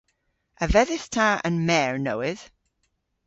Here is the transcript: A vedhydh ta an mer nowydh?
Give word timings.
A 0.63 0.65
vedhydh 0.73 1.09
ta 1.15 1.27
an 1.47 1.55
mer 1.67 1.93
nowydh? 2.05 2.45